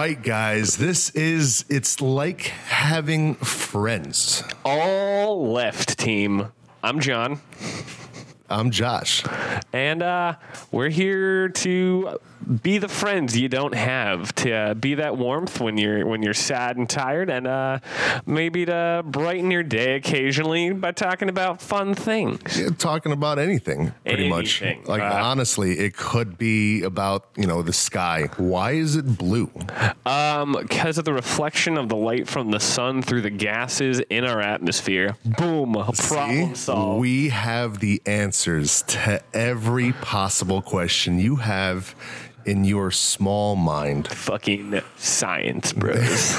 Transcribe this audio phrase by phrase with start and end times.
[0.00, 0.78] right, guys.
[0.78, 4.42] This is it's like having friends.
[4.64, 6.46] All left team.
[6.82, 7.38] I'm John,
[8.50, 9.24] I'm Josh.
[9.72, 10.34] and uh,
[10.72, 12.18] we're here to
[12.62, 16.34] be the friends you don't have, to uh, be that warmth when you're when you're
[16.34, 17.78] sad and tired, and uh,
[18.26, 22.58] maybe to brighten your day occasionally by talking about fun things.
[22.58, 24.78] Yeah, talking about anything, pretty Anything.
[24.78, 24.88] much.
[24.88, 28.30] Like Uh, honestly, it could be about you know the sky.
[28.36, 29.50] Why is it blue?
[30.06, 34.24] Um, because of the reflection of the light from the sun through the gases in
[34.24, 35.16] our atmosphere.
[35.24, 36.54] Boom, problem See?
[36.54, 37.00] solved.
[37.00, 38.00] We have the
[38.40, 41.94] answers to every possible question you have
[42.46, 44.08] in your small mind.
[44.08, 46.34] Fucking science, bros.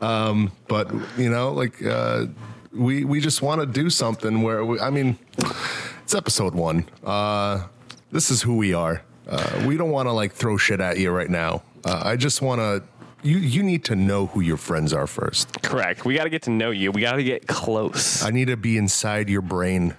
[0.00, 2.26] but you know like uh
[2.72, 5.16] we we just want to do something where we, i mean
[6.02, 7.66] it's episode one uh
[8.10, 11.10] this is who we are uh we don't want to like throw shit at you
[11.10, 12.82] right now uh, i just want to
[13.22, 16.04] you you need to know who your friends are first Correct.
[16.04, 16.92] We got to get to know you.
[16.92, 18.22] We got to get close.
[18.22, 19.94] i need to be inside your brain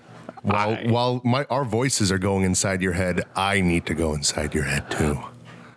[0.49, 4.13] while I- while my our voices are going inside your head i need to go
[4.13, 5.17] inside your head too.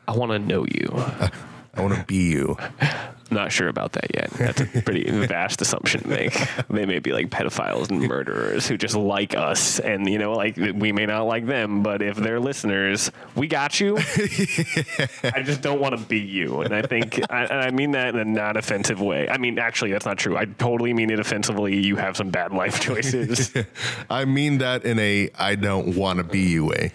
[0.08, 0.88] I want to know you.
[1.74, 2.56] i want to be you
[3.32, 4.30] Not sure about that yet.
[4.38, 6.38] That's a pretty vast assumption to make.
[6.68, 10.56] They may be like pedophiles and murderers who just like us, and you know, like
[10.56, 13.96] we may not like them, but if they're listeners, we got you.
[15.24, 18.14] I just don't want to be you, and I think, I, and I mean that
[18.14, 19.28] in a non-offensive way.
[19.28, 20.36] I mean, actually, that's not true.
[20.36, 21.76] I totally mean it offensively.
[21.76, 23.52] You have some bad life choices.
[24.10, 26.92] i mean that in a i don't want to be you way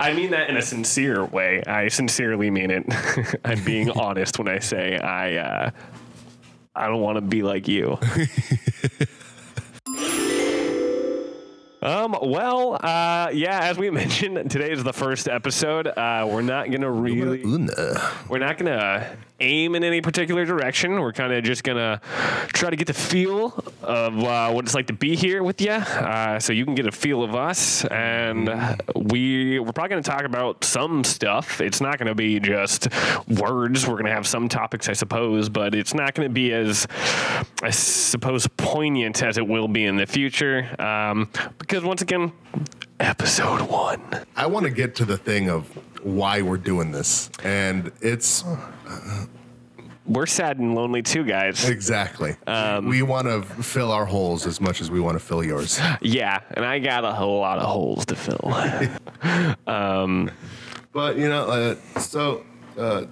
[0.00, 1.62] I mean that in a sincere way.
[1.66, 2.84] I sincerely mean it.
[3.44, 5.70] I'm being honest when I say I uh,
[6.76, 7.98] I don't want to be like you.
[11.86, 12.16] Um.
[12.20, 12.74] Well.
[12.74, 13.30] Uh.
[13.32, 13.60] Yeah.
[13.62, 15.86] As we mentioned, today is the first episode.
[15.86, 16.26] Uh.
[16.28, 17.44] We're not gonna really.
[18.28, 20.98] We're not gonna aim in any particular direction.
[21.00, 22.00] We're kind of just gonna
[22.48, 25.70] try to get the feel of uh, what it's like to be here with you,
[25.70, 27.84] uh, so you can get a feel of us.
[27.84, 28.48] And
[28.94, 31.60] we we're probably gonna talk about some stuff.
[31.60, 32.88] It's not gonna be just
[33.28, 33.86] words.
[33.86, 36.86] We're gonna have some topics, I suppose, but it's not gonna be as
[37.62, 40.68] I suppose poignant as it will be in the future.
[40.80, 42.32] Um, because once again,
[43.00, 44.00] episode one.
[44.36, 45.66] I want to get to the thing of
[46.04, 48.44] why we're doing this, and it's
[50.06, 51.68] We're sad and lonely too, guys.
[51.68, 55.42] exactly Um, we want to fill our holes as much as we want to fill
[55.44, 55.80] yours.
[56.00, 58.54] Yeah, and I got a whole lot of holes to fill.
[60.92, 62.42] But you know, uh, so
[62.78, 63.04] uh,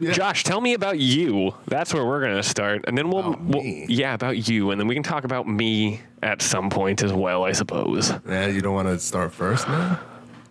[0.00, 0.12] Yeah.
[0.12, 1.54] Josh, tell me about you.
[1.66, 4.94] That's where we're gonna start, and then we'll, we'll yeah about you, and then we
[4.94, 8.10] can talk about me at some point as well, I suppose.
[8.26, 9.98] yeah, you don't want to start first, man.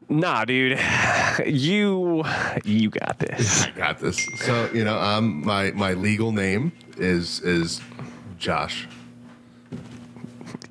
[0.08, 0.80] Nah, dude,
[1.46, 2.24] you
[2.64, 3.66] you got this.
[3.68, 4.24] I got this.
[4.36, 7.82] So you know, um, my my legal name is is
[8.38, 8.88] Josh.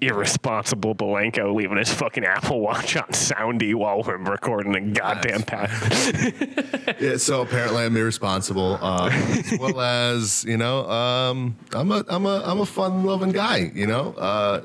[0.01, 6.65] Irresponsible Belenko leaving his fucking Apple Watch on soundy while we're recording a goddamn path.
[7.01, 9.81] Yeah, so apparently I'm irresponsible, um, as well
[10.15, 13.71] as you know, um, I'm a I'm a I'm a fun loving guy.
[13.75, 14.63] You know, uh,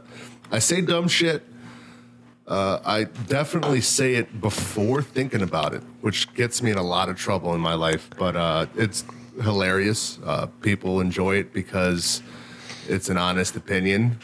[0.50, 1.44] I say dumb shit.
[2.48, 7.10] Uh, I definitely say it before thinking about it, which gets me in a lot
[7.10, 8.10] of trouble in my life.
[8.18, 9.04] But uh, it's
[9.42, 10.18] hilarious.
[10.26, 12.24] Uh, people enjoy it because
[12.88, 14.18] it's an honest opinion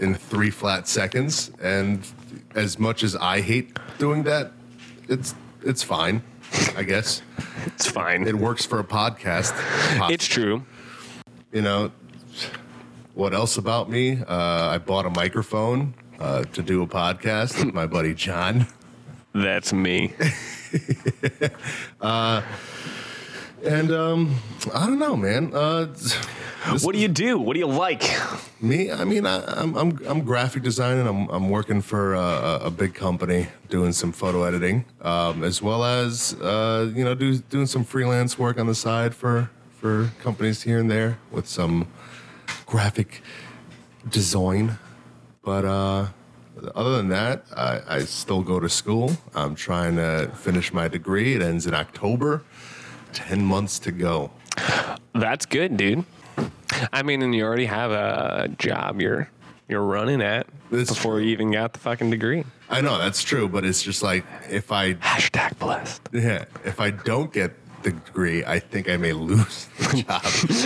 [0.00, 1.50] in three flat seconds.
[1.62, 2.06] And
[2.54, 4.52] as much as I hate doing that,
[5.08, 6.22] it's it's fine.
[6.76, 7.22] I guess
[7.66, 8.26] it's fine.
[8.26, 9.54] it works for a podcast.
[10.10, 10.64] it's true.
[11.52, 11.90] you know
[13.14, 14.18] what else about me?
[14.26, 18.66] Uh, I bought a microphone uh, to do a podcast with my buddy John,
[19.34, 20.14] That's me.
[23.64, 24.36] and um,
[24.74, 25.52] I don't know, man.
[25.54, 25.86] Uh,
[26.82, 27.40] What do you do?
[27.40, 28.04] What do you like?
[28.60, 31.08] Me, I mean, I, I'm, I'm I'm graphic designing.
[31.08, 35.82] I'm I'm working for a, a big company doing some photo editing, um, as well
[35.84, 39.50] as uh, you know do, doing some freelance work on the side for
[39.80, 41.88] for companies here and there with some
[42.66, 43.22] graphic
[44.08, 44.78] design.
[45.42, 46.06] But uh,
[46.76, 49.16] other than that, I, I still go to school.
[49.34, 51.34] I'm trying to finish my degree.
[51.34, 52.44] It ends in October.
[53.12, 54.30] Ten months to go.
[55.14, 56.04] That's good, dude.
[56.92, 59.28] I mean, and you already have a job you're
[59.68, 62.44] you're running at That's before you even got the fucking degree.
[62.68, 66.08] I know that's true, but it's just like if I Hashtag blessed.
[66.12, 70.22] Yeah, if I don't get the degree, I think I may lose the job.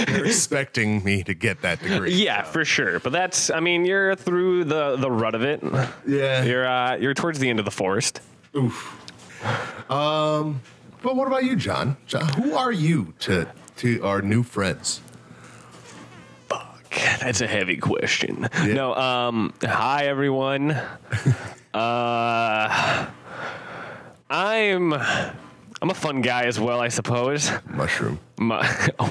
[0.06, 2.12] They're expecting me to get that degree.
[2.14, 3.00] Yeah, for sure.
[3.00, 5.62] But that's I mean, you're through the the rut of it.
[6.06, 6.44] Yeah.
[6.44, 8.20] You're uh you're towards the end of the forest.
[11.02, 11.96] But what about you, John?
[12.06, 15.00] John, who are you to to our new friends?
[16.48, 16.90] Fuck,
[17.20, 18.48] that's a heavy question.
[18.64, 20.72] No, um, hi everyone.
[21.74, 23.06] uh,
[24.30, 24.92] I'm
[25.82, 27.50] I'm a fun guy as well, I suppose.
[27.68, 28.18] Mushroom.
[28.38, 28.88] My,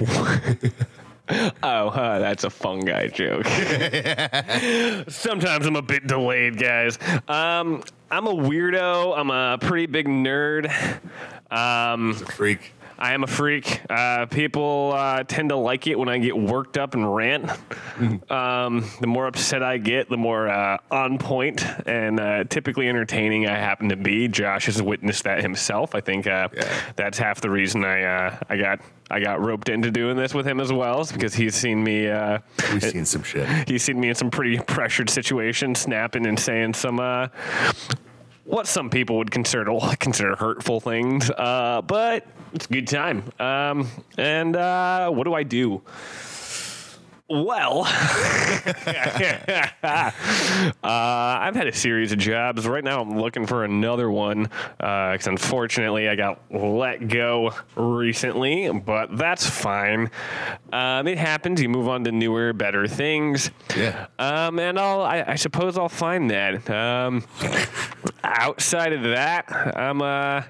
[1.63, 3.45] oh, uh, that's a fun guy joke.
[5.07, 6.97] Sometimes I'm a bit delayed, guys.
[7.27, 9.17] Um, I'm a weirdo.
[9.17, 10.71] I'm a pretty big nerd.
[11.51, 12.71] Um, He's a freak.
[12.97, 13.81] I am a freak.
[13.89, 17.51] Uh, people uh, tend to like it when I get worked up and rant.
[18.31, 23.47] um, the more upset I get, the more uh, on point and uh, typically entertaining
[23.47, 24.30] I happen to be.
[24.30, 25.94] Josh has witnessed that himself.
[25.94, 26.74] I think uh, Yeah.
[26.95, 28.80] that's half the reason I uh, I got
[29.12, 32.07] I got roped into doing this with him as well, is because he's seen me.
[32.09, 32.39] Uh,
[32.71, 33.68] We've seen some shit.
[33.68, 37.27] he's seen me in some pretty pressured situations, snapping and saying some uh,
[38.45, 39.65] what some people would consider
[40.00, 41.30] consider hurtful things.
[41.30, 43.24] Uh, but it's a good time.
[43.39, 45.81] Um, and uh, what do I do?
[47.27, 48.71] Well, uh,
[50.83, 52.68] I've had a series of jobs.
[52.68, 54.44] Right now, I'm looking for another one
[54.77, 60.12] because unfortunately, I got let go recently, but that's fine.
[60.71, 61.59] Um, it happens.
[61.59, 63.50] You move on to newer, better things.
[63.75, 64.06] Yeah.
[64.19, 66.69] Um, and I'll, I, I suppose I'll find that.
[66.69, 67.24] Um,
[68.25, 70.44] outside of that, I'm, uh,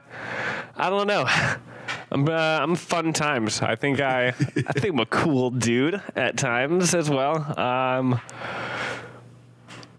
[0.76, 1.26] I don't know.
[2.12, 3.62] I'm, uh, I'm fun times.
[3.62, 7.38] I think I, I think I'm a cool dude at times as well.
[7.60, 8.20] Um,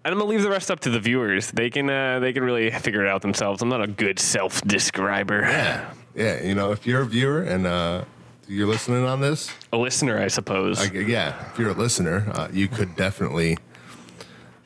[0.05, 1.50] and I'm gonna leave the rest up to the viewers.
[1.50, 3.61] They can, uh, they can really figure it out themselves.
[3.61, 5.43] I'm not a good self-describer.
[5.43, 5.93] Yeah.
[6.14, 6.43] Yeah.
[6.43, 8.05] You know, if you're a viewer and uh,
[8.49, 10.81] you're listening on this, A listener, I suppose.
[10.81, 13.58] I, yeah, if you're a listener, uh, you could definitely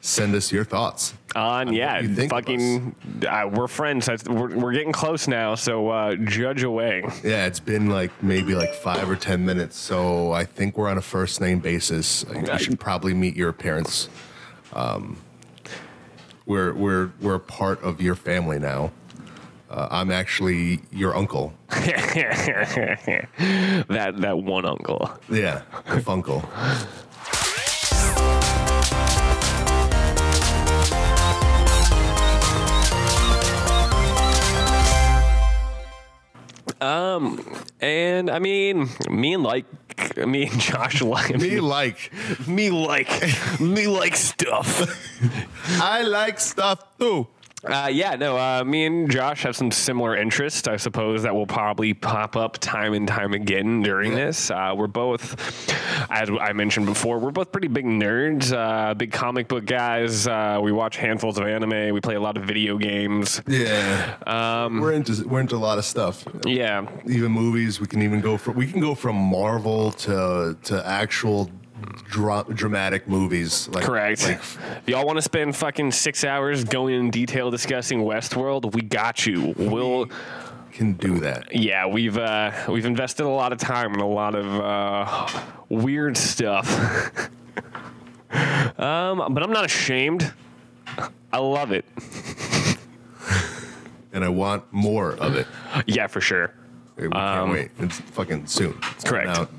[0.01, 1.15] send us your thoughts.
[1.37, 2.95] On yeah, fucking,
[3.29, 4.09] uh, we're friends.
[4.27, 7.05] We're, we're getting close now, so uh, judge away.
[7.23, 10.99] Yeah, it's been like maybe like five or ten minutes, so I think we're on
[10.99, 12.25] a first name basis.
[12.35, 14.09] You should probably meet your parents.
[14.73, 15.19] Um,
[16.47, 18.91] we're we're we're part of your family now.
[19.71, 21.55] Uh, I'm actually your uncle.
[21.69, 21.85] that
[24.19, 25.11] that one uncle.
[25.29, 26.01] Yeah, the
[36.81, 37.45] uncle.
[37.81, 39.67] And I mean, me and like
[40.17, 42.11] me and Josh like Me like
[42.47, 43.11] me like
[43.61, 44.87] me like stuff.
[45.81, 47.29] I like stuff too.
[47.63, 50.67] Uh, yeah, no, uh, me and Josh have some similar interests.
[50.67, 54.51] I suppose that will probably pop up time and time again during this.
[54.51, 55.37] Uh, we're both,
[56.11, 60.27] as I mentioned before, we're both pretty big nerds, uh, big comic book guys.
[60.27, 61.93] Uh, we watch handfuls of anime.
[61.93, 63.43] We play a lot of video games.
[63.47, 66.25] Yeah, Um, we're into we're into a lot of stuff.
[66.47, 70.87] Yeah, Even movies, we can even go from we can go from Marvel to to
[70.87, 71.51] actual
[72.09, 73.69] dra- dramatic movies.
[73.69, 74.23] Like, correct.
[74.25, 78.83] Like if y'all want to spend fucking six hours going in detail discussing Westworld, we
[78.83, 79.55] got you.
[79.57, 80.07] We'll.
[80.73, 81.55] can do that.
[81.55, 86.17] Yeah, we've uh, we've invested a lot of time and a lot of uh, weird
[86.17, 86.69] stuff.
[88.79, 90.33] um, but I'm not ashamed.
[91.33, 91.85] I love it.
[94.13, 95.47] and I want more of it.
[95.87, 96.53] Yeah, for sure.
[96.97, 97.71] We can't wait.
[97.79, 98.77] It's fucking soon.
[98.93, 99.29] It's Um, correct.
[99.39, 99.51] out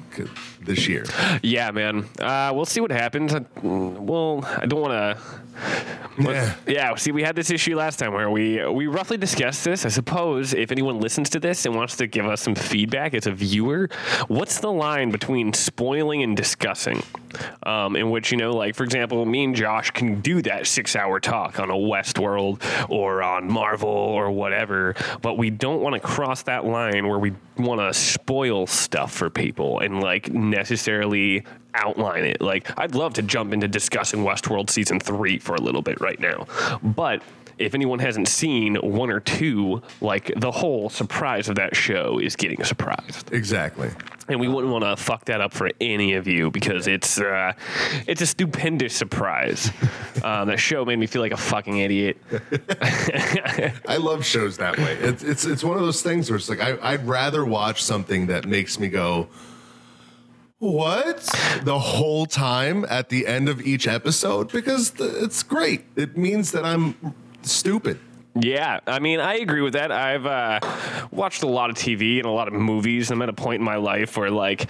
[0.61, 1.05] this year.
[1.41, 2.07] Yeah, man.
[2.19, 3.33] Uh, we'll see what happens.
[3.61, 5.17] Well, I don't want to.
[6.19, 6.55] Yeah.
[6.67, 9.85] Yeah, see, we had this issue last time where we we roughly discussed this.
[9.85, 13.27] I suppose if anyone listens to this and wants to give us some feedback as
[13.27, 13.89] a viewer,
[14.27, 17.03] what's the line between spoiling and discussing?
[17.63, 21.19] Um, in which you know, like for example, me and Josh can do that six-hour
[21.21, 26.43] talk on a Westworld or on Marvel or whatever, but we don't want to cross
[26.43, 32.41] that line where we want to spoil stuff for people and like necessarily outline it.
[32.41, 36.19] Like, I'd love to jump into discussing Westworld season three for a little bit right
[36.19, 36.47] now,
[36.83, 37.21] but
[37.61, 42.35] if anyone hasn't seen one or two, like the whole surprise of that show is
[42.35, 43.89] getting surprised, Exactly.
[44.27, 47.53] and we wouldn't want to fuck that up for any of you because it's uh,
[48.07, 49.71] it's a stupendous surprise.
[50.23, 52.17] um, that show made me feel like a fucking idiot.
[53.87, 54.93] I love shows that way.
[55.01, 58.27] It's it's it's one of those things where it's like I, I'd rather watch something
[58.27, 59.27] that makes me go,
[60.59, 61.21] "What?"
[61.63, 65.85] the whole time at the end of each episode because th- it's great.
[65.95, 66.95] It means that I'm
[67.43, 67.99] stupid
[68.39, 69.91] Yeah, I mean, I agree with that.
[69.91, 70.61] I've uh,
[71.11, 73.11] watched a lot of TV and a lot of movies.
[73.11, 74.69] I'm at a point in my life where, like,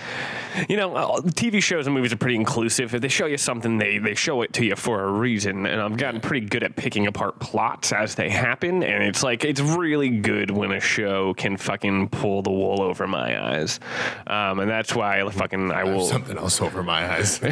[0.67, 2.95] you know, uh, TV shows and movies are pretty inclusive.
[2.95, 5.67] If they show you something, they they show it to you for a reason.
[5.67, 8.81] And I've gotten pretty good at picking apart plots as they happen.
[8.81, 13.05] And it's like it's really good when a show can fucking pull the wool over
[13.05, 13.79] my eyes.
[14.25, 17.37] Um, and that's why I fucking I will Something else over my eyes.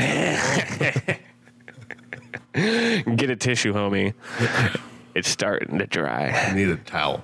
[2.53, 4.15] get a tissue, homie.
[5.19, 6.29] It's starting to dry.
[6.29, 7.21] I need a towel.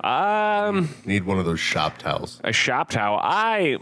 [0.00, 2.40] Um, Need one of those shop towels.
[2.44, 3.18] a shop towel.
[3.22, 3.76] I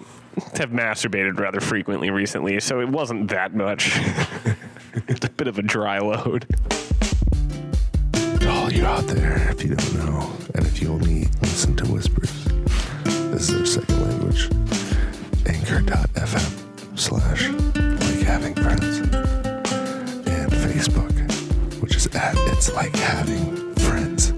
[0.56, 3.96] have masturbated rather frequently recently, so it wasn't that much.
[5.06, 6.46] it's a bit of a dry load.
[8.12, 11.86] To all you out there, if you don't know, and if you only listen to
[11.92, 12.32] whispers,
[13.30, 14.50] this is our second language.
[15.46, 18.98] Anchor.fm slash like having friends.
[20.26, 21.13] And Facebook,
[22.14, 24.32] which is at it's like having friends.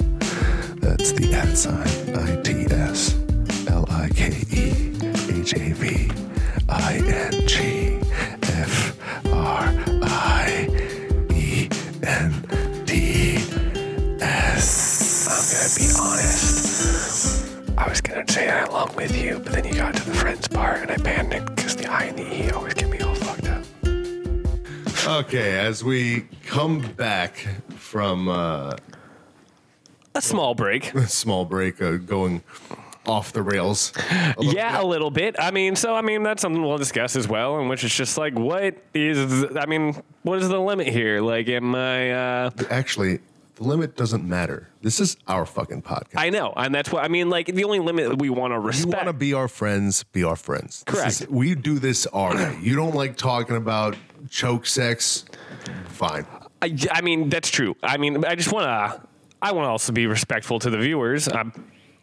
[0.81, 3.15] That's the at sign I T S
[3.69, 4.93] L I K E
[5.41, 6.11] H A V
[6.69, 7.99] I N G
[8.43, 8.99] F
[9.33, 10.69] R I
[11.35, 11.69] E
[12.03, 13.37] N D
[14.21, 15.27] S.
[15.29, 17.79] I'm gonna be honest.
[17.79, 20.49] I was gonna say that along with you, but then you got to the friends
[20.49, 23.49] part, and I panicked because the I and the E always get me all fucked
[23.49, 23.65] up.
[25.07, 27.47] Okay, as we come back
[27.77, 28.75] from uh,
[30.15, 30.95] A small break.
[30.95, 32.43] a small break, uh, going
[33.07, 33.93] off the rails.
[34.11, 34.85] a Yeah, bit.
[34.85, 35.37] a little bit.
[35.39, 38.17] I mean, so I mean that's something we'll discuss as well, in which it's just
[38.17, 39.45] like, what is?
[39.55, 41.21] I mean, what is the limit here?
[41.21, 42.11] Like, am I?
[42.13, 43.19] Uh, Actually,
[43.57, 44.69] the limit doesn't matter.
[44.81, 46.17] This is our fucking podcast.
[46.17, 47.29] I know, and that's what I mean.
[47.29, 48.87] Like, the only limit that we want to respect.
[48.87, 50.85] you want to be our friends, be our friends.
[50.87, 51.09] Correct.
[51.21, 52.59] is- we do this our way.
[52.63, 53.95] You don't like talking about
[54.31, 55.27] choke sex?
[55.89, 56.27] Fine.
[56.63, 57.77] I, I mean, that's true.
[57.83, 59.07] I mean, I just want to.
[59.43, 61.53] I want to also be respectful to the viewers, um,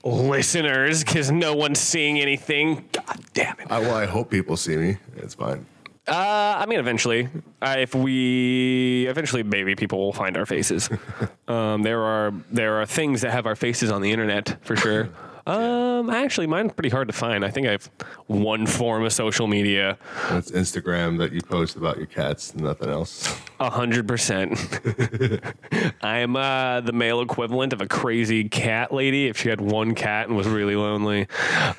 [0.03, 2.87] listeners, because no one's seeing anything.
[2.91, 3.71] God damn it.
[3.71, 4.97] I, well, I hope people see me.
[5.17, 5.65] It's fine.
[6.07, 7.29] Uh, I mean, eventually,
[7.61, 10.89] uh, if we eventually, maybe people will find our faces.
[11.47, 15.09] um, there are there are things that have our faces on the internet for sure.
[15.45, 17.43] Um, actually, mine's pretty hard to find.
[17.43, 17.89] I think I have
[18.27, 19.97] one form of social media.
[20.31, 23.39] It's Instagram that you post about your cats, and nothing else.
[23.59, 24.57] A hundred percent.
[26.01, 29.27] I'm uh, the male equivalent of a crazy cat lady.
[29.27, 31.27] If she had one cat and was really lonely,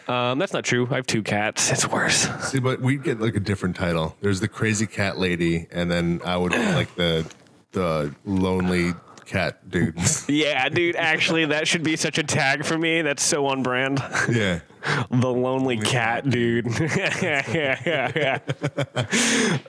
[0.08, 0.86] um, that's not true.
[0.90, 1.70] I have two cats.
[1.70, 2.28] It's worse.
[2.48, 4.16] See, but we'd get like a different title.
[4.20, 7.30] There's the crazy cat lady, and then I would like the
[7.72, 8.92] the lonely
[9.26, 9.96] cat dude.
[10.28, 10.96] Yeah, dude.
[10.96, 13.02] Actually, that should be such a tag for me.
[13.02, 14.02] That's so on brand.
[14.30, 14.60] yeah.
[15.10, 16.66] The lonely cat, dude.
[16.78, 18.38] yeah, yeah, yeah.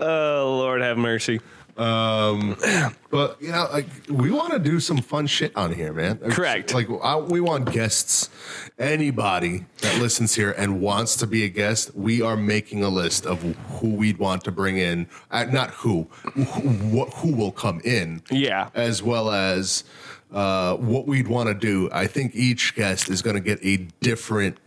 [0.02, 1.40] Oh Lord, have mercy.
[1.76, 6.18] But you know, like we want to do some fun shit on here, man.
[6.18, 6.74] Correct.
[6.74, 8.30] Like I, we want guests.
[8.78, 13.26] Anybody that listens here and wants to be a guest, we are making a list
[13.26, 13.42] of
[13.80, 15.08] who we'd want to bring in.
[15.32, 18.22] Uh, not who, who, who will come in.
[18.30, 18.70] Yeah.
[18.74, 19.86] As well as
[20.34, 21.90] uh, what we'd want to do.
[21.94, 24.58] I think each guest is going to get a different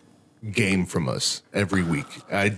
[0.52, 2.07] game from us every week.
[2.33, 2.50] I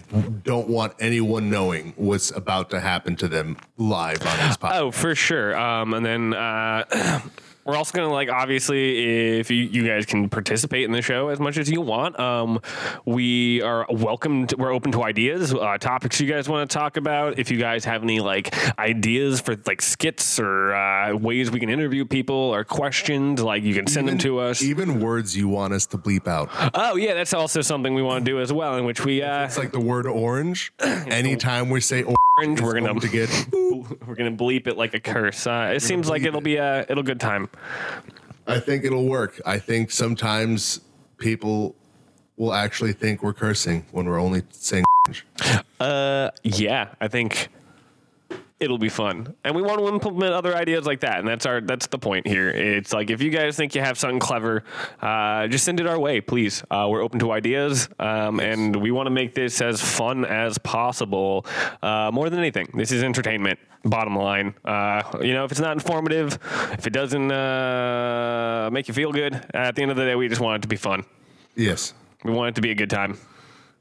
[0.42, 4.80] don't want anyone knowing what's about to happen to them live on this podcast.
[4.80, 5.56] Oh, for sure.
[5.56, 7.20] Um, and then uh,
[7.64, 11.38] we're also gonna like obviously if you, you guys can participate in the show as
[11.38, 12.19] much as you want.
[12.19, 12.61] Um,
[13.05, 14.47] we are welcome.
[14.49, 17.38] To, we're open to ideas, uh, topics you guys want to talk about.
[17.38, 21.69] If you guys have any like ideas for like skits or uh, ways we can
[21.71, 24.62] interview people or questions, like you can send them to us.
[24.62, 26.49] Even words you want us to bleep out.
[26.75, 28.76] Oh yeah, that's also something we want to do as well.
[28.76, 30.73] In which we uh, It's like the word orange.
[30.81, 33.47] Anytime we say orange, orange, we're gonna to get.
[33.52, 35.47] we're gonna bleep it like a curse.
[35.47, 37.49] Uh, it seems like it'll be a it'll good time.
[38.47, 39.40] I think it'll work.
[39.47, 40.80] I think sometimes
[41.19, 41.75] people
[42.37, 44.85] will actually think we're cursing when we're only saying.
[45.80, 47.49] Uh, yeah, I think
[48.61, 51.19] it'll be fun, and we want to implement other ideas like that.
[51.19, 52.50] And that's our that's the point here.
[52.50, 54.62] It's like if you guys think you have something clever,
[55.00, 56.62] uh, just send it our way, please.
[56.71, 60.59] Uh, we're open to ideas, um, and we want to make this as fun as
[60.59, 61.47] possible.
[61.83, 63.59] Uh, more than anything, this is entertainment.
[63.83, 66.38] Bottom line, uh, you know, if it's not informative,
[66.73, 70.29] if it doesn't uh, make you feel good, at the end of the day, we
[70.29, 71.02] just want it to be fun.
[71.57, 73.17] Yes, We want it to be a good time.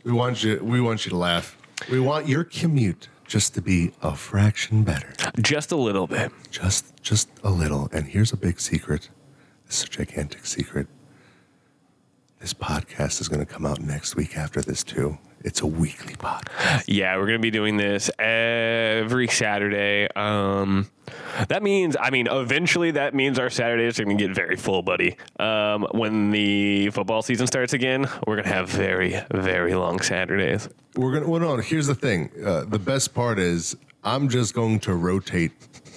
[0.05, 0.57] we want you.
[0.63, 1.57] We want you to laugh.
[1.91, 6.31] We want your commute just to be a fraction better, Just a little bit.
[6.51, 7.87] just just a little.
[7.93, 9.09] And here's a big secret.
[9.67, 10.87] This is a gigantic secret.
[12.39, 15.17] This podcast is going to come out next week after this too.
[15.41, 16.83] It's a weekly podcast.
[16.87, 20.07] Yeah, we're gonna be doing this every Saturday.
[20.15, 20.89] Um,
[21.47, 24.81] That means, I mean, eventually that means our Saturdays are going to get very full,
[24.83, 25.15] buddy.
[25.39, 30.69] Um, when the football season starts again, we're going to have very, very long Saturdays.
[30.95, 31.27] We're gonna.
[31.29, 31.57] Well, no.
[31.57, 32.29] Here's the thing.
[32.45, 35.51] Uh, the best part is I'm just going to rotate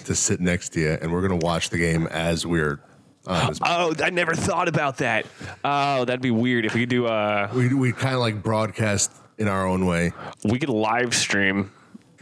[0.05, 2.79] to sit next to you, and we're gonna watch the game as we're.
[3.27, 5.25] Oh, I never thought about that.
[5.63, 9.11] Oh, that'd be weird if we could do uh we we kind of like broadcast
[9.37, 10.11] in our own way.
[10.43, 11.71] we could live stream.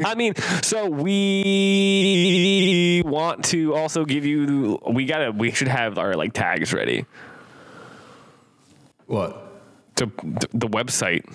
[0.04, 6.16] I mean, so we want to also give you we gotta we should have our
[6.16, 7.06] like tags ready
[9.06, 9.48] What?
[9.98, 10.06] to
[10.54, 11.26] the website.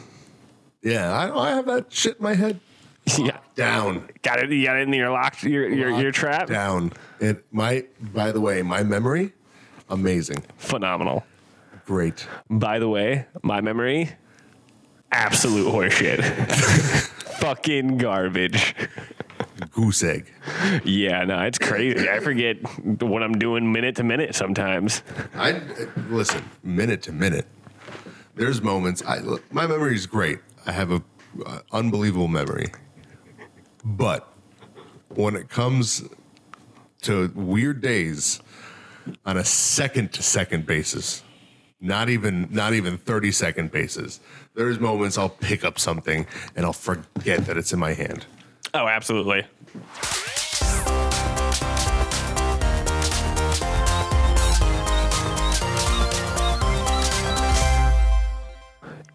[0.83, 2.59] Yeah, I, I have that shit in my head.
[3.17, 3.39] Yeah.
[3.55, 4.51] Down, Got it.
[4.51, 6.49] You got it in your lock, your your, your trap.
[6.49, 6.93] down.
[7.21, 7.85] It my.
[8.01, 9.33] By the way, my memory,
[9.89, 11.25] amazing, Phenomenal.
[11.85, 12.27] great.
[12.51, 14.11] By the way, my memory,
[15.13, 16.23] absolute horseshit.
[17.41, 18.75] Fucking garbage.
[19.71, 20.33] Goose egg.
[20.85, 22.09] Yeah, no, it's crazy.
[22.09, 22.57] I forget
[23.03, 25.03] what I'm doing minute to minute sometimes.
[25.35, 25.61] I
[26.09, 27.47] listen minute to minute.
[28.35, 29.03] There's moments.
[29.07, 30.41] I look, my memory is great.
[30.67, 31.03] I have a
[31.45, 32.67] uh, unbelievable memory,
[33.85, 34.31] but
[35.09, 36.05] when it comes
[37.03, 38.41] to weird days
[39.25, 41.23] on a second to second basis,
[41.81, 44.21] not even not even thirty second basis,
[44.57, 48.25] there's moments I'll pick up something and I'll forget that it's in my hand.
[48.75, 49.45] Oh, absolutely.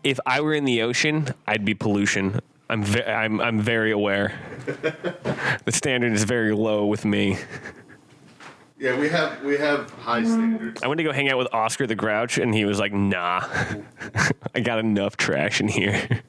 [0.04, 2.40] If I were in the ocean, I'd be pollution.
[2.70, 4.34] I'm ve- I'm I'm very aware.
[4.66, 7.38] the standard is very low with me.
[8.82, 10.26] Yeah, we have we have high mm.
[10.26, 10.82] standards.
[10.82, 13.48] I went to go hang out with Oscar the Grouch, and he was like, "Nah,
[14.56, 16.24] I got enough trash in here."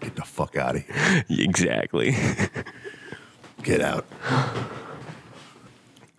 [0.00, 1.24] Get the fuck out of here.
[1.28, 2.16] exactly.
[3.62, 4.04] Get out.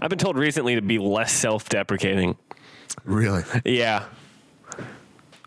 [0.00, 2.36] I've been told recently to be less self-deprecating.
[3.04, 3.42] Really.
[3.64, 4.04] Yeah.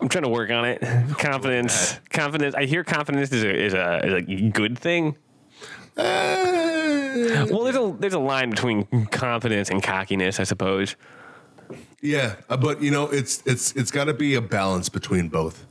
[0.01, 0.81] I'm trying to work on it.
[1.17, 2.55] Confidence, confidence.
[2.55, 5.15] I hear confidence is a is a, is a good thing.
[7.50, 10.96] Well, there's a there's a line between confidence and cockiness, I suppose.
[12.01, 15.66] Yeah, uh, but you know, it's it's it's got to be a balance between both.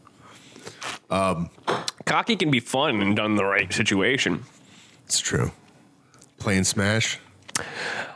[2.05, 4.45] Cocky can be fun and done in the right situation.
[5.07, 5.53] It's true.
[6.39, 7.19] Playing Smash,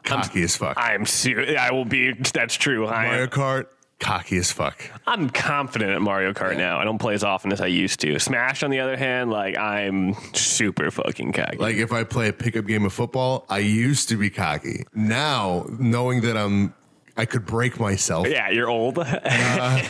[0.05, 0.77] cocky as fuck.
[0.77, 2.13] I'm ser- I will be.
[2.13, 2.87] That's true.
[2.87, 3.67] Mario Kart,
[4.03, 4.91] cocky as fuck.
[5.07, 6.79] I'm confident at Mario Kart now.
[6.79, 8.19] I don't play as often as I used to.
[8.19, 11.57] Smash, on the other hand, like I'm super fucking cocky.
[11.59, 14.85] Like if I play a pickup game of football, I used to be cocky.
[14.93, 16.75] Now, knowing that I'm,
[17.17, 18.27] I could break myself.
[18.29, 18.99] yeah, you're old.
[18.99, 19.05] Uh,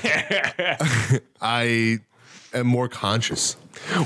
[1.40, 1.98] I
[2.52, 3.56] am more conscious.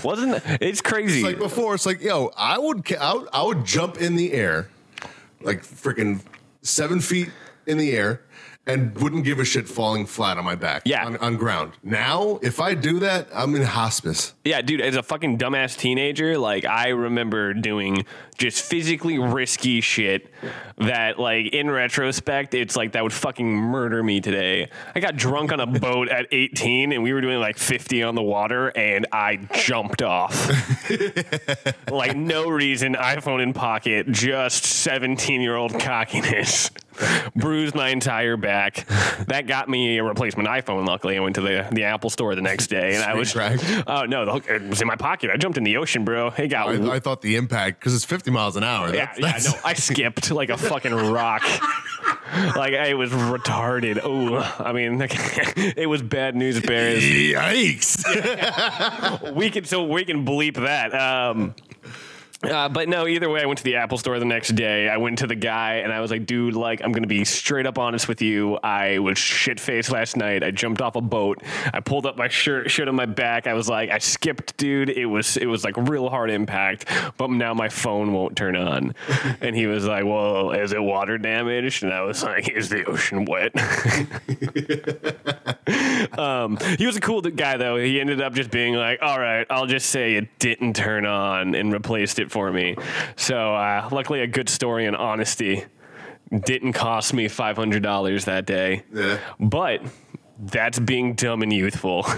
[0.05, 1.19] Wasn't it's crazy?
[1.19, 1.75] It's like before.
[1.75, 4.69] It's like, yo, I would, I would, I would jump in the air,
[5.41, 6.21] like freaking
[6.63, 7.31] seven feet
[7.67, 8.23] in the air,
[8.67, 10.83] and wouldn't give a shit falling flat on my back.
[10.85, 11.07] Yeah.
[11.07, 11.73] on, on ground.
[11.85, 14.35] Now, if I do that, I'm in hospice.
[14.45, 18.05] Yeah, dude, as a fucking dumbass teenager, like I remember doing
[18.39, 20.31] just physically risky shit
[20.79, 24.69] that like in retrospect, it's like that would fucking murder me today.
[24.95, 28.15] I got drunk on a boat at 18 and we were doing like 50 on
[28.15, 30.51] the water and I jumped off.
[31.91, 36.71] like no reason, iPhone in pocket, just 17-year-old cockiness.
[37.37, 38.56] Bruised my entire back.
[39.27, 40.87] That got me a replacement iPhone.
[40.87, 43.59] Luckily, I went to the, the Apple store the next day, and I was Screen
[43.87, 45.31] Oh no, the hook, it was in my pocket.
[45.31, 46.29] I jumped in the ocean, bro.
[46.37, 48.95] It got I, I thought the impact because it's 50 miles an hour.
[48.95, 49.27] yeah, That's, yeah.
[49.27, 51.43] that's- No, I skipped like a fucking rock.
[52.57, 54.01] like I was retarded.
[54.03, 55.01] Oh, I mean,
[55.77, 57.03] it was bad news bears.
[57.03, 58.05] Yikes!
[59.35, 60.95] we can so we can bleep that.
[60.95, 61.55] Um,
[62.43, 64.89] uh, but no, either way, I went to the Apple store the next day.
[64.89, 67.25] I went to the guy and I was like, dude, like, I'm going to be
[67.25, 68.57] straight up honest with you.
[68.63, 70.45] I was shit faced last night.
[70.45, 71.43] I jumped off a boat.
[71.73, 73.47] I pulled up my shirt, shirt on my back.
[73.47, 74.91] I was like, I skipped, dude.
[74.91, 78.95] It was, it was like real hard impact, but now my phone won't turn on.
[79.41, 81.85] and he was like, well, is it water damaged?
[81.85, 83.53] And I was like, is the ocean wet?
[86.19, 87.77] Um, he was a cool guy though.
[87.77, 91.55] He ended up just being like, "All right, I'll just say it didn't turn on,"
[91.55, 92.77] and replaced it for me.
[93.17, 95.65] So uh, luckily, a good story and honesty
[96.45, 98.83] didn't cost me five hundred dollars that day.
[98.93, 99.19] Yeah.
[99.41, 99.83] But
[100.39, 102.07] that's being dumb and youthful.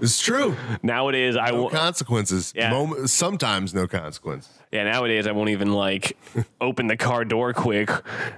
[0.00, 0.56] It's true.
[0.82, 1.74] nowadays, I No won't.
[1.74, 2.52] consequences.
[2.54, 2.70] Yeah.
[2.70, 4.52] Moment, sometimes no consequences.
[4.70, 6.16] Yeah, nowadays I won't even like
[6.60, 7.90] open the car door quick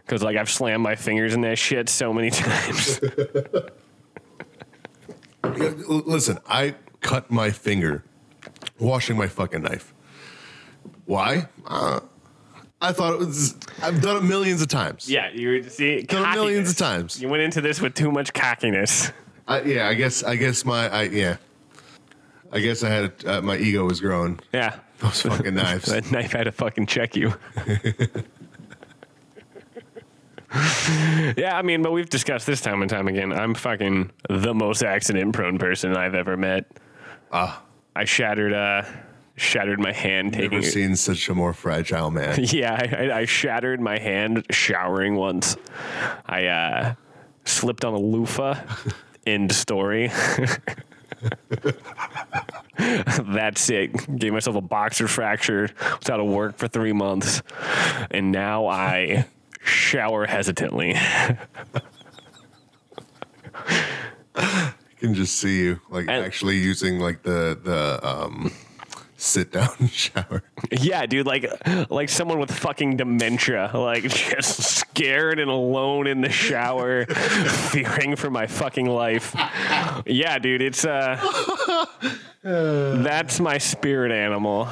[0.06, 3.00] because like I've slammed my fingers in that shit so many times.
[5.42, 8.04] Listen, I cut my finger
[8.78, 9.92] washing my fucking knife.
[11.10, 11.48] Why?
[11.66, 11.98] Uh,
[12.80, 13.56] I thought it was.
[13.82, 15.10] I've done it millions of times.
[15.10, 17.20] Yeah, you see, Done it millions of times.
[17.20, 19.10] You went into this with too much cockiness.
[19.48, 20.22] I, yeah, I guess.
[20.22, 20.88] I guess my.
[20.88, 21.38] I yeah.
[22.52, 24.38] I guess I had uh, my ego was growing.
[24.54, 25.86] Yeah, Those fucking knives.
[25.86, 27.34] that knife had to fucking check you.
[31.36, 33.32] yeah, I mean, but we've discussed this time and time again.
[33.32, 36.66] I'm fucking the most accident prone person I've ever met.
[37.32, 37.64] Ah,
[37.96, 38.82] I shattered uh
[39.40, 42.38] shattered my hand taking never seen such a more fragile man.
[42.52, 45.56] Yeah, I, I- shattered my hand showering once.
[46.26, 46.94] I uh,
[47.44, 48.60] slipped on a loofah.
[49.26, 50.10] End story.
[52.78, 54.18] That's it.
[54.18, 55.68] Gave myself a boxer fracture.
[56.00, 57.42] Was out of work for three months,
[58.10, 59.26] and now I
[59.62, 60.94] shower hesitantly.
[64.34, 68.50] I can just see you like And- actually using like the the um
[69.20, 70.42] sit down shower.
[70.70, 71.46] Yeah, dude, like
[71.90, 77.06] like someone with fucking dementia, like just scared and alone in the shower,
[77.70, 79.34] fearing for my fucking life.
[80.06, 81.86] Yeah, dude, it's uh
[82.42, 84.68] that's my spirit animal.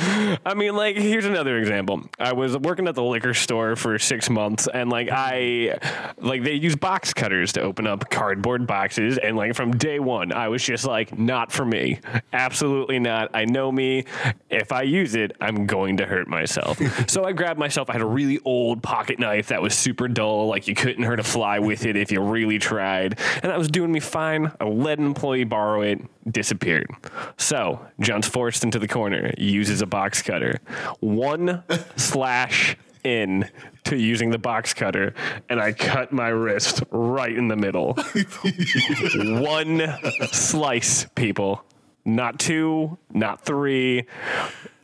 [0.00, 2.02] I mean, like, here's another example.
[2.18, 5.78] I was working at the liquor store for six months, and like, I,
[6.18, 10.32] like, they use box cutters to open up cardboard boxes, and like, from day one,
[10.32, 12.00] I was just like, not for me,
[12.32, 13.30] absolutely not.
[13.34, 14.04] I know me.
[14.48, 16.80] If I use it, I'm going to hurt myself.
[17.10, 17.90] so I grabbed myself.
[17.90, 21.20] I had a really old pocket knife that was super dull, like you couldn't hurt
[21.20, 24.52] a fly with it if you really tried, and that was doing me fine.
[24.60, 26.88] I let an employee borrow it, disappeared.
[27.36, 30.60] So John's forced into the corner, uses a box cutter,
[31.00, 31.62] one
[31.96, 33.48] slash in
[33.84, 35.14] to using the box cutter,
[35.48, 37.94] and I cut my wrist right in the middle.
[39.14, 39.96] one
[40.32, 41.64] slice, people.
[42.04, 44.06] Not two, not three.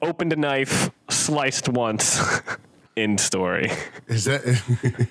[0.03, 2.21] Opened a knife, sliced once.
[2.97, 3.71] End story.
[4.09, 4.43] Is that?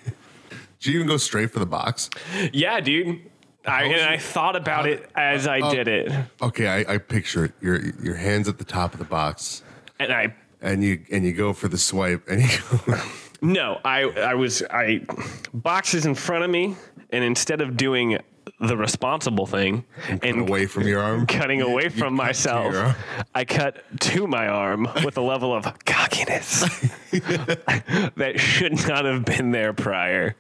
[0.80, 2.10] Did you even go straight for the box?
[2.52, 3.22] Yeah, dude.
[3.68, 6.12] I, and I thought about it as I oh, did it.
[6.42, 7.54] Okay, I, I picture it.
[7.62, 9.64] Your your hands at the top of the box,
[10.00, 12.50] And I and you and you go for the swipe, and you
[12.86, 12.98] go.
[13.42, 15.06] No, I I was I
[15.54, 16.76] boxes in front of me,
[17.12, 18.18] and instead of doing
[18.60, 19.84] the responsible thing
[20.24, 21.26] and away from your arm.
[21.28, 22.96] cutting away from myself.
[23.36, 26.62] I cut to my arm with a level of cockiness
[27.12, 30.36] that should not have been there prior.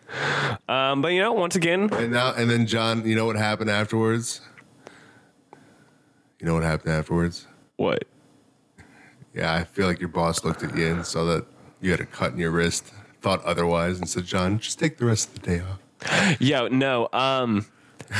[0.70, 3.70] Um, but you know, once again, And now and then John, you know what happened
[3.70, 4.40] afterwards?
[6.40, 7.48] You know what happened afterwards?
[7.78, 8.06] what?
[9.34, 11.46] Yeah, I feel like your boss looked at you and saw that
[11.82, 15.06] you had a cut in your wrist, thought otherwise, and said, "John, just take the
[15.06, 17.10] rest of the day off." Yo, no.
[17.12, 17.66] Um,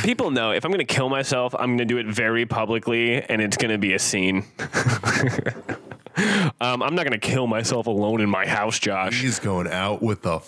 [0.02, 3.22] people know if I'm going to kill myself, I'm going to do it very publicly,
[3.22, 4.44] and it's going to be a scene.
[6.60, 9.20] um, I'm not going to kill myself alone in my house, Josh.
[9.20, 10.40] He's going out with a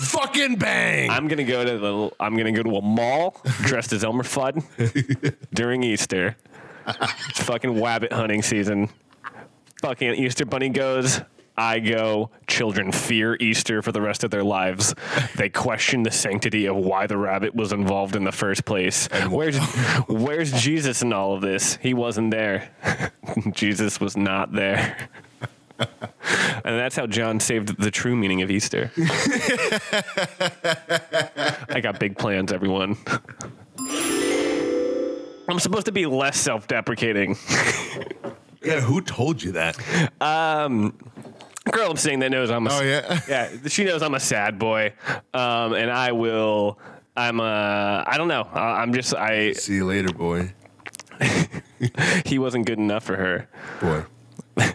[0.00, 1.10] fucking bang.
[1.10, 2.10] I'm gonna go to the.
[2.18, 4.64] I'm gonna go to a mall dressed as Elmer Fudd
[5.54, 6.36] during Easter.
[6.86, 8.88] It's fucking wabbit hunting season.
[9.82, 11.20] Fucking Easter bunny goes.
[11.60, 12.30] I go.
[12.46, 14.94] Children fear Easter for the rest of their lives.
[15.36, 19.08] They question the sanctity of why the rabbit was involved in the first place.
[19.28, 19.58] Where's
[20.08, 21.76] Where's Jesus in all of this?
[21.76, 22.70] He wasn't there.
[23.52, 24.96] Jesus was not there.
[26.62, 28.92] And that's how John saved the true meaning of Easter.
[31.70, 32.98] I got big plans, everyone.
[35.48, 37.38] I'm supposed to be less self deprecating.
[38.62, 39.78] yeah, who told you that?
[40.20, 40.92] Um,
[41.70, 43.20] Girl I'm saying that knows I'm a Oh yeah.
[43.28, 44.92] yeah, she knows I'm a sad boy.
[45.34, 46.78] Um, and I will
[47.16, 48.48] I'm uh I don't know.
[48.52, 50.52] I- I'm just I See you later, boy.
[52.24, 53.48] he wasn't good enough for her.
[53.80, 54.04] Boy.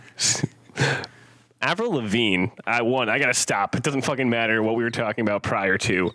[1.62, 3.10] Avril Lavigne, I won.
[3.10, 3.76] I gotta stop.
[3.76, 6.12] It doesn't fucking matter what we were talking about prior to.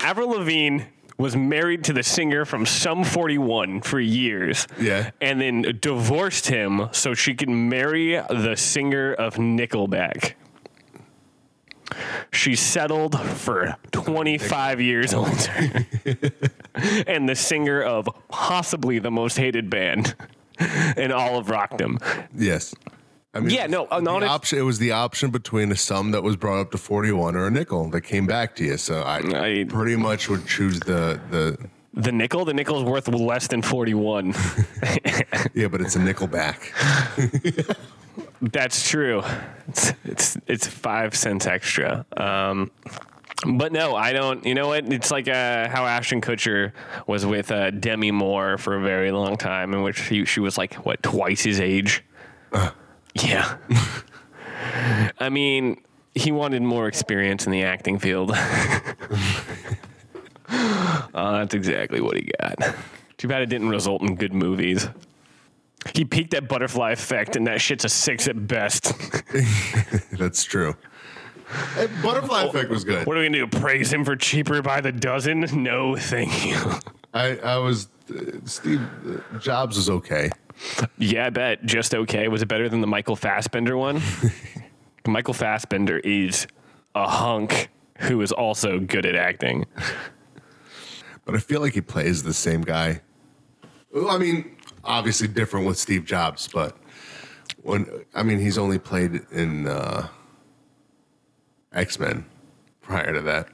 [0.00, 0.82] Avril Lavigne
[1.18, 4.66] was married to the singer from Sum 41 for years.
[4.80, 5.10] Yeah.
[5.20, 10.34] And then divorced him so she could marry the singer of Nickelback.
[12.32, 15.30] She settled for 25 years older.
[17.06, 20.14] and the singer of possibly the most hated band
[20.96, 21.98] in all of rockdom.
[22.34, 22.74] Yes.
[23.34, 24.58] I mean, Yeah, no, uh, honest- option.
[24.58, 27.50] It was the option between a sum that was brought up to forty-one or a
[27.50, 28.76] nickel that came back to you.
[28.78, 31.58] So I, I- pretty much would choose the the.
[31.94, 34.32] The nickel, the nickel's worth less than 41.
[35.54, 36.72] Yeah, but it's a nickel back.
[38.42, 39.22] That's true.
[39.68, 42.06] It's it's it's five cents extra.
[42.16, 42.70] Um,
[43.46, 44.44] but no, I don't.
[44.46, 44.92] You know what?
[44.92, 46.72] It's like uh, how Ashton Kutcher
[47.08, 50.56] was with uh, Demi Moore for a very long time, in which he, she was
[50.56, 52.04] like what twice his age.
[53.24, 53.56] Yeah.
[55.18, 55.80] I mean,
[56.14, 58.32] he wanted more experience in the acting field.
[60.50, 62.56] oh, that's exactly what he got.
[63.16, 64.88] Too bad it didn't result in good movies.
[65.94, 68.92] He peaked at Butterfly Effect, and that shit's a six at best.
[70.12, 70.76] That's true.
[71.74, 73.06] Hey, Butterfly Effect was good.
[73.06, 73.60] what are we gonna do?
[73.60, 75.40] Praise him for cheaper by the dozen?
[75.62, 76.56] No, thank you.
[77.14, 80.30] I, I was uh, Steve uh, Jobs was okay.
[80.98, 81.64] Yeah, I bet.
[81.64, 82.28] Just okay.
[82.28, 84.00] Was it better than the Michael Fassbender one?
[85.06, 86.46] Michael Fassbender is
[86.94, 89.66] a hunk who is also good at acting.
[91.24, 93.00] But I feel like he plays the same guy.
[94.08, 96.76] I mean, obviously different with Steve Jobs, but
[97.62, 100.08] when I mean he's only played in uh,
[101.72, 102.24] X Men
[102.80, 103.48] prior to that.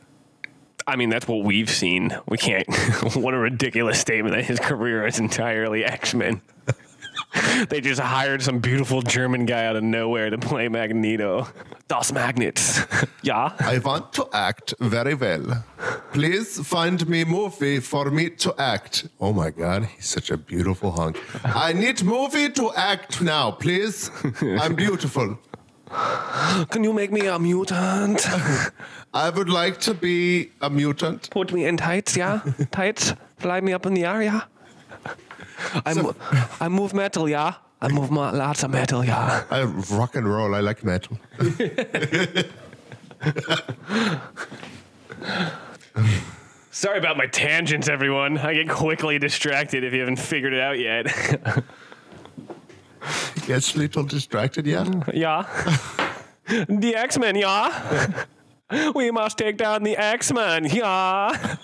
[0.86, 2.14] I mean, that's what we've seen.
[2.28, 2.66] We can't.
[3.14, 6.42] what a ridiculous statement that his career is entirely X Men.
[7.68, 11.46] they just hired some beautiful German guy out of nowhere to play Magneto.
[11.88, 12.84] Das Magnets.
[13.22, 13.52] yeah.
[13.60, 15.64] I want to act very well.
[16.12, 19.08] Please find me movie for me to act.
[19.20, 21.18] Oh my god, he's such a beautiful hunk.
[21.44, 24.10] I need movie to act now, please.
[24.42, 25.38] I'm beautiful.
[26.70, 28.26] Can you make me a mutant?
[29.12, 31.30] I would like to be a mutant.
[31.30, 32.40] Put me in tights, yeah?
[32.72, 33.14] Tights?
[33.38, 34.42] Fly me up in the air, yeah?
[35.84, 36.14] I, mo-
[36.60, 37.54] I move metal, yeah?
[37.80, 39.44] I move mo- lots of metal, yeah?
[39.50, 40.54] I rock and roll.
[40.54, 41.18] I like metal.
[46.70, 48.38] Sorry about my tangents, everyone.
[48.38, 51.06] I get quickly distracted if you haven't figured it out yet.
[53.46, 54.88] Gets a little distracted yet?
[55.14, 55.44] yeah.
[56.68, 58.24] The X Men, yeah?
[58.94, 61.56] We must take down the X Men, yeah?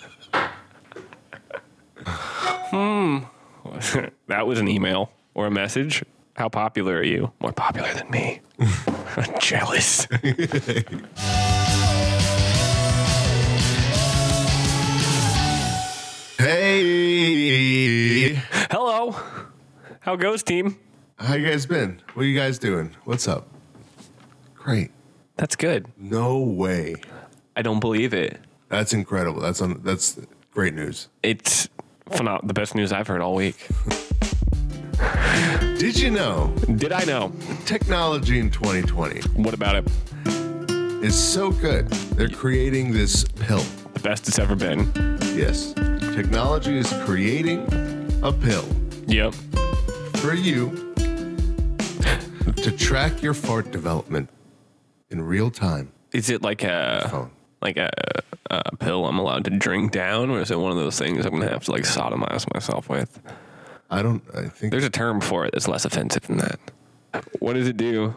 [2.71, 3.19] hmm.
[4.29, 6.05] that was an email or a message.
[6.37, 7.33] How popular are you?
[7.41, 8.41] More popular than me.
[9.41, 10.07] Jealous.
[16.71, 18.35] Hey,
[18.71, 19.15] Hello.
[20.01, 20.79] How goes, team?
[21.19, 22.01] how you guys been?
[22.15, 22.97] What you guys doing?
[23.05, 23.49] What's up?
[24.55, 24.91] Great.
[25.37, 25.89] That's good.
[25.99, 26.97] No way.
[27.57, 28.41] I don't believe it.
[28.69, 29.41] That's incredible.
[29.41, 29.81] That's on.
[29.83, 30.19] That's
[30.53, 31.09] great news.
[31.23, 31.69] It's
[32.11, 33.57] phenom- the best news I've heard all week.
[35.79, 37.33] Did you know Did I know?
[37.65, 39.89] technology in 2020 What about it?
[41.03, 41.89] is so good?
[41.89, 43.63] They're creating this pill.
[43.95, 44.91] The best it's ever been.
[45.35, 47.61] Yes, technology is creating
[48.23, 48.65] a pill
[49.07, 49.33] Yep.
[50.17, 50.93] for you
[52.57, 54.29] to track your fart development
[55.09, 55.91] in real time.
[56.13, 57.31] Is it like a Phone.
[57.63, 57.91] Like a,
[58.51, 61.33] a pill I'm allowed to drink down, or is it one of those things I'm
[61.33, 63.21] gonna have to like sodomize myself with?
[63.91, 64.23] I don't.
[64.35, 66.59] I think There's a term for it that's less offensive than that.
[67.41, 68.15] What does it do?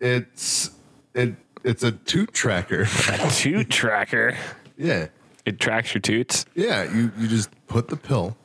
[0.00, 0.70] it's
[1.14, 1.34] it.
[1.64, 2.82] It's a toot tracker.
[3.08, 4.36] A toot tracker.
[4.76, 5.06] yeah,
[5.46, 6.44] It tracks your toots.
[6.54, 6.84] yeah.
[6.94, 8.36] You you just put the pill.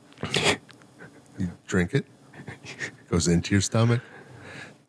[1.38, 2.06] You drink it.
[3.10, 4.02] Goes into your stomach.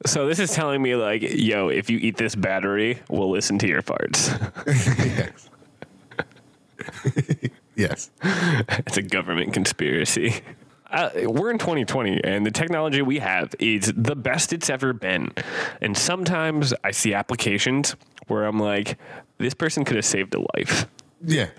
[0.07, 3.69] So this is telling me like, yo, if you eat this battery, we'll listen to
[3.69, 4.31] your farts.
[6.97, 7.31] yes.
[7.77, 8.11] yes.
[8.87, 10.41] it's a government conspiracy.
[10.91, 15.33] Uh, we're in 2020, and the technology we have is the best it's ever been.
[15.81, 17.95] And sometimes I see applications
[18.27, 18.99] where I'm like,
[19.39, 20.87] this person could have saved a life.
[21.23, 21.49] Yeah.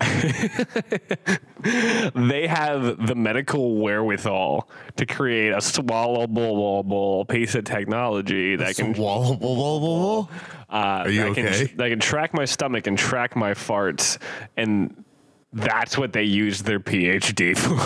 [1.62, 10.28] They have the medical wherewithal to create a swallowable piece of technology that can Swallowable.
[10.68, 10.72] uh,
[11.04, 11.72] Are you that can, okay?
[11.76, 14.18] that can track my stomach and track my farts,
[14.56, 15.04] and
[15.52, 17.76] that's what they use their PhD for.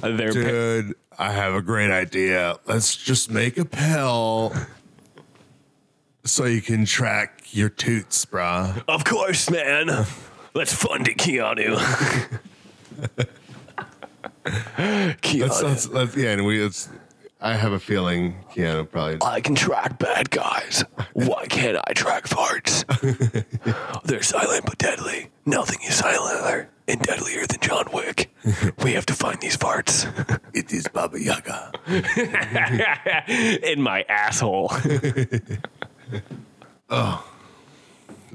[0.16, 2.56] their pa- Dude, I have a great idea.
[2.66, 4.54] Let's just make a pill
[6.24, 8.82] so you can track your toots, brah.
[8.88, 10.06] of course, man.
[10.54, 11.76] Let's fund it, Keanu.
[14.44, 15.40] Keanu.
[15.40, 16.64] That's, that's, that's yeah, and we.
[16.64, 16.88] It's,
[17.40, 19.18] I have a feeling Keanu probably.
[19.22, 20.84] I can track bad guys.
[21.14, 22.84] Why can't I track farts?
[24.04, 25.30] They're silent but deadly.
[25.46, 28.30] Nothing is silenter and deadlier than John Wick.
[28.82, 30.06] We have to find these farts
[30.54, 31.72] It is Baba Yaga.
[33.62, 34.70] in my asshole.
[36.90, 37.24] Oh.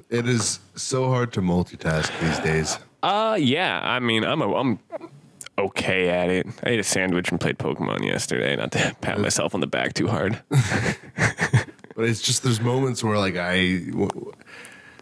[0.10, 2.78] It is so hard to multitask these days.
[3.04, 3.80] Uh, yeah.
[3.84, 4.80] I mean, I'm a, I'm
[5.58, 6.48] okay at it.
[6.64, 8.56] I ate a sandwich and played Pokemon yesterday.
[8.56, 10.42] Not to pat myself on the back too hard.
[11.96, 13.80] But it's just there's moments where like I,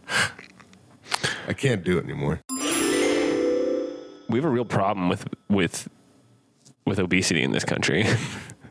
[1.48, 2.40] I can't do it anymore.
[4.30, 5.90] We have a real problem with with
[6.86, 8.06] with obesity in this country.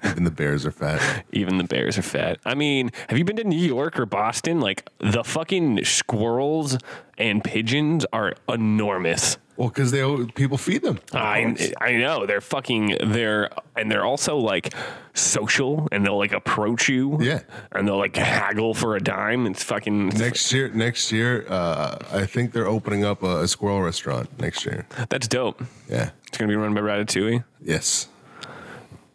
[0.05, 1.25] Even the bears are fat.
[1.33, 2.39] Even the bears are fat.
[2.45, 4.61] I mean, have you been to New York or Boston?
[4.61, 6.79] Like the fucking squirrels
[7.19, 9.37] and pigeons are enormous.
[9.57, 10.03] Well, because they
[10.35, 10.99] people feed them.
[11.13, 14.75] I I know they're fucking they're and they're also like
[15.15, 17.19] social and they'll like approach you.
[17.21, 17.41] Yeah.
[17.71, 19.47] and they'll like haggle for a dime.
[19.47, 23.83] It's fucking Next year, next year, uh, I think they're opening up a, a squirrel
[23.83, 24.87] restaurant next year.
[25.11, 25.63] that's dope.
[25.89, 26.11] Yeah.
[26.27, 28.09] It's gonna be run by Ratatouille, Yes.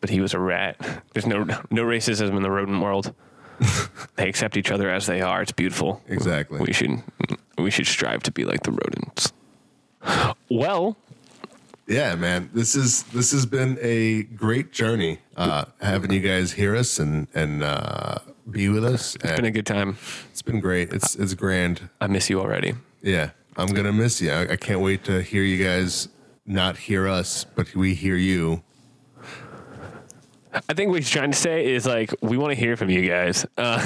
[0.07, 0.77] But he was a rat.
[1.13, 3.13] There's no no racism in the rodent world.
[4.15, 5.41] they accept each other as they are.
[5.41, 6.01] It's beautiful.
[6.07, 6.61] Exactly.
[6.61, 7.03] We should
[7.57, 9.33] we should strive to be like the rodents.
[10.49, 10.95] Well,
[11.87, 12.49] Yeah, man.
[12.53, 15.19] This is this has been a great journey.
[15.35, 19.15] Uh, having you guys hear us and and uh, be with us.
[19.15, 19.97] it's been a good time.
[20.31, 20.93] it's been great.
[20.93, 21.89] It's it's grand.
[21.99, 22.75] I miss you already.
[23.01, 24.31] Yeah, I'm gonna miss you.
[24.31, 26.07] I, I can't wait to hear you guys.
[26.45, 28.63] Not hear us, but we hear you.
[30.69, 33.07] I think what he's trying to say is like we want to hear from you
[33.07, 33.45] guys.
[33.57, 33.81] Uh,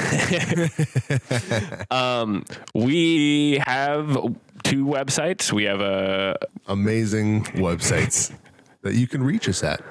[1.92, 5.52] um, we have two websites.
[5.52, 8.34] We have a Amazing websites
[8.82, 9.82] that you can reach us at.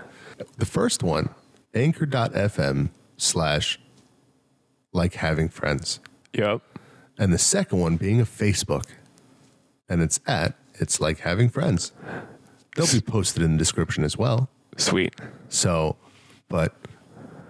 [0.58, 1.30] The first one,
[1.74, 3.78] anchor.fm slash
[4.92, 6.00] like having friends.
[6.32, 6.62] yep.
[7.18, 8.86] And the second one being a Facebook.
[9.88, 11.92] And it's at it's like having friends.
[12.74, 14.48] They'll be posted in the description as well.
[14.76, 15.14] Sweet.
[15.48, 15.96] So,
[16.50, 16.74] but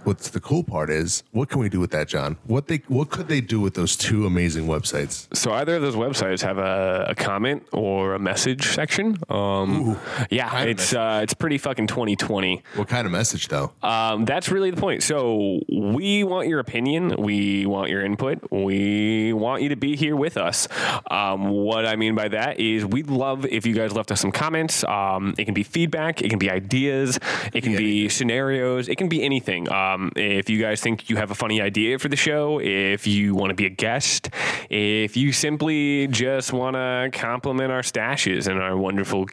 [0.04, 2.36] what's the cool part is what can we do with that, John?
[2.46, 5.34] What they what could they do with those two amazing websites?
[5.36, 9.18] So either of those websites have a, a comment or a message section.
[9.28, 9.98] Um,
[10.30, 12.62] yeah, it's uh, it's pretty fucking 2020.
[12.76, 13.72] What kind of message though?
[13.82, 15.02] Um, that's really the point.
[15.02, 17.14] So we want your opinion.
[17.18, 18.50] We want your input.
[18.50, 20.68] We want you to be here with us.
[21.10, 24.32] Um, what I mean by that is we'd love if you guys left us some
[24.32, 24.84] comments.
[24.84, 26.22] Um, it can be feedback.
[26.22, 27.18] It can be ideas.
[27.52, 28.88] It can be scenarios.
[28.88, 29.70] It can be anything.
[29.94, 33.34] Um, if you guys think you have a funny idea for the show, if you
[33.34, 34.30] want to be a guest,
[34.68, 39.26] if you simply just want to compliment our stashes and our wonderful,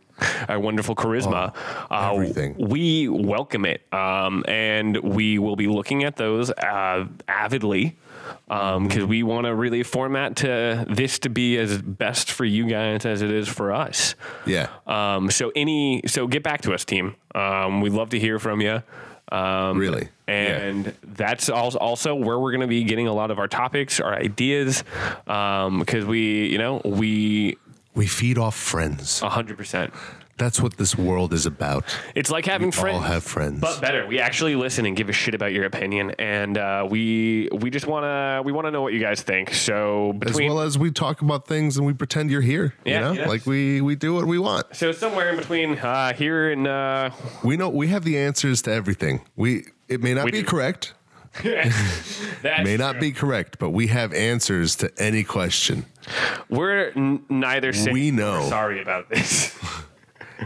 [0.47, 1.53] our wonderful charisma,
[1.91, 2.55] uh, everything.
[2.57, 7.95] we welcome it, um, and we will be looking at those uh, avidly
[8.47, 13.05] because we want to really format to this to be as best for you guys
[13.05, 14.15] as it is for us.
[14.45, 14.69] Yeah.
[14.85, 17.15] Um, so any, so get back to us, team.
[17.35, 18.83] Um, we'd love to hear from you.
[19.31, 20.09] Um, Really?
[20.27, 23.99] and that's also also where we're going to be getting a lot of our topics,
[23.99, 24.83] our ideas,
[25.25, 27.57] because we, you know, we
[27.95, 29.19] We feed off friends.
[29.19, 29.93] hundred percent.
[30.37, 31.83] That's what this world is about.
[32.13, 32.99] It's like having friends.
[32.99, 33.59] We all have friends.
[33.59, 37.49] But better, we actually listen and give a shit about your opinion, and uh, we
[37.51, 39.53] we just wanna we wanna know what you guys think.
[39.53, 42.75] So as well as we talk about things and we pretend you're here.
[42.85, 43.21] Yeah, you know?
[43.23, 43.27] yeah.
[43.27, 44.75] Like we we do what we want.
[44.75, 47.09] so somewhere in between uh, here and uh,
[47.43, 49.21] We know we have the answers to everything.
[49.35, 50.43] We it may not be do.
[50.43, 50.93] correct.
[51.43, 55.85] that May not be correct, but we have answers to any question.
[56.49, 58.47] We're n- neither We know.
[58.49, 59.55] sorry about this.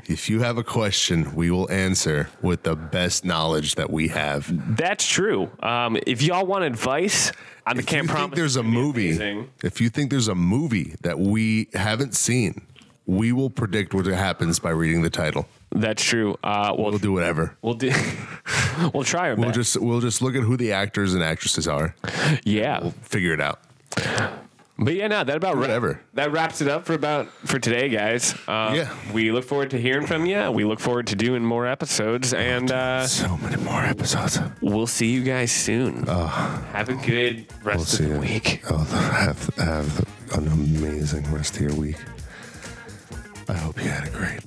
[0.08, 4.52] If you have a question, we will answer with the best knowledge that we have.
[4.78, 5.50] That's true.
[5.62, 7.32] Um, if y'all want advice,
[7.66, 8.38] I If can't you think promise.
[8.38, 9.50] there's a it's gonna be movie, amazing.
[9.64, 12.62] if you think there's a movie that we haven't seen,
[13.06, 15.48] we will predict what happens by reading the title.
[15.74, 16.38] That's true.
[16.44, 17.56] Uh, we'll We'll do whatever.
[17.62, 17.92] we'll do.
[18.94, 19.56] we'll try our We'll best.
[19.56, 21.96] just we'll just look at who the actors and actresses are.
[22.44, 22.90] yeah.
[23.04, 23.60] Figure it out.
[24.80, 26.02] But yeah, no, that about Whatever.
[26.16, 28.34] that wraps it up for about for today, guys.
[28.48, 28.90] Uh, Yeah.
[29.14, 30.50] we look forward to hearing from you.
[30.52, 34.40] We look forward to doing more episodes, and uh, So many more episodes.
[34.62, 36.08] we'll see you guys soon.
[36.08, 38.34] Have a good rest We'll of the you.
[38.34, 38.62] week.
[38.72, 40.06] Oh, have have
[40.36, 41.98] an amazing rest of your week.
[43.50, 44.42] I hope you had a great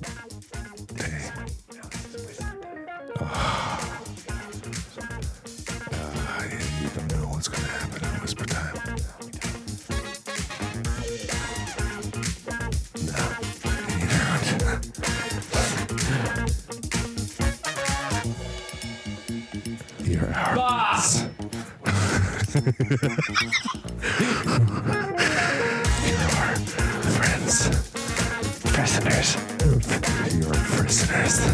[0.97, 1.29] day.
[3.21, 4.01] Oh.
[27.17, 27.69] Friends.
[28.71, 29.35] Prisoners.
[30.33, 31.39] You're prisoners.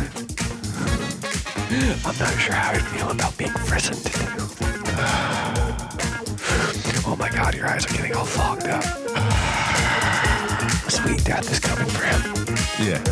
[2.06, 4.02] I'm not sure how I feel about being prisoned.
[7.08, 8.84] oh my god, your eyes are getting all fogged up.
[10.92, 12.22] Sweet death is coming for him.
[12.80, 13.11] Yeah.